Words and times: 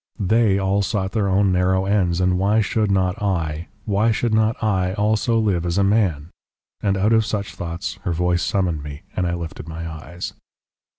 THEY 0.19 0.57
all 0.57 0.81
sought 0.81 1.11
their 1.11 1.27
own 1.27 1.51
narrow 1.51 1.85
ends, 1.85 2.19
and 2.19 2.39
why 2.39 2.59
should 2.59 2.89
not 2.89 3.21
I 3.21 3.67
why 3.85 4.09
should 4.09 4.33
not 4.33 4.55
I 4.63 4.93
also 4.95 5.37
live 5.37 5.63
as 5.63 5.77
a 5.77 5.83
man? 5.83 6.31
And 6.81 6.97
out 6.97 7.13
of 7.13 7.23
such 7.23 7.53
thoughts 7.53 7.99
her 8.01 8.11
voice 8.11 8.41
summoned 8.41 8.81
me, 8.81 9.03
and 9.15 9.27
I 9.27 9.35
lifted 9.35 9.67
my 9.69 9.87
eyes. 9.87 10.33